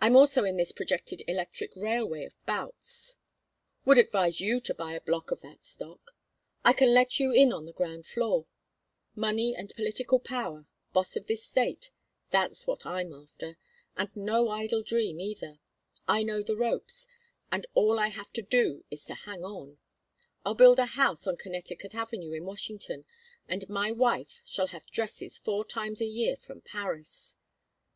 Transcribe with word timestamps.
I'm 0.00 0.14
also 0.14 0.44
in 0.44 0.58
this 0.58 0.70
projected 0.70 1.24
electric 1.26 1.74
railway 1.74 2.24
of 2.24 2.38
Boutts's 2.46 3.16
would 3.84 3.98
advise 3.98 4.40
you 4.40 4.60
to 4.60 4.72
buy 4.72 4.92
a 4.92 5.00
block 5.00 5.32
of 5.32 5.40
that 5.40 5.64
stock 5.64 6.12
I 6.64 6.72
can 6.72 6.94
let 6.94 7.18
you 7.18 7.32
in 7.32 7.52
on 7.52 7.64
the 7.64 7.72
ground 7.72 8.06
floor. 8.06 8.46
Money 9.16 9.56
and 9.56 9.74
political 9.74 10.20
power, 10.20 10.66
boss 10.92 11.16
of 11.16 11.26
this 11.26 11.44
State 11.44 11.90
that's 12.30 12.68
what 12.68 12.86
I'm 12.86 13.12
after 13.12 13.58
and 13.96 14.08
no 14.14 14.50
idle 14.50 14.84
dream 14.84 15.18
either. 15.18 15.58
I 16.06 16.22
know 16.22 16.40
the 16.40 16.54
ropes, 16.54 17.08
and 17.50 17.66
all 17.74 17.98
I 17.98 18.10
have 18.10 18.32
to 18.34 18.42
do 18.42 18.84
is 18.88 19.04
to 19.06 19.14
hang 19.14 19.42
on. 19.44 19.78
I'll 20.46 20.54
build 20.54 20.78
a 20.78 20.86
house 20.86 21.26
on 21.26 21.38
Connecticut 21.38 21.92
Avenue 21.92 22.30
in 22.34 22.44
Washington, 22.44 23.04
and 23.48 23.68
my 23.68 23.90
wife 23.90 24.42
shall 24.46 24.68
have 24.68 24.86
dresses 24.86 25.38
four 25.38 25.64
times 25.64 26.00
a 26.00 26.06
year 26.06 26.36
from 26.36 26.60
Paris." 26.60 27.36